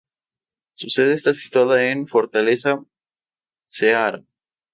[0.73, 2.83] Su sede está situada en Fortaleza,
[3.65, 4.23] Ceará.